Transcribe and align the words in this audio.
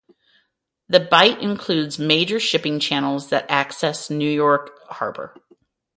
The 0.89 0.99
bight 0.99 1.43
includes 1.43 1.99
major 1.99 2.39
shipping 2.39 2.79
channels 2.79 3.29
that 3.29 3.45
access 3.51 4.09
New 4.09 4.27
York 4.27 4.79
Harbor. 4.89 5.35